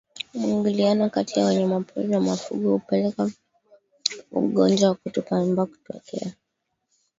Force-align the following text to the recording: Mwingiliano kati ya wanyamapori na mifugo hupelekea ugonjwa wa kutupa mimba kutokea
Mwingiliano 0.33 1.09
kati 1.09 1.39
ya 1.39 1.45
wanyamapori 1.45 2.07
na 2.07 2.19
mifugo 2.21 2.71
hupelekea 2.71 3.31
ugonjwa 4.31 4.89
wa 4.89 4.95
kutupa 4.95 5.39
mimba 5.41 5.65
kutokea 5.65 6.33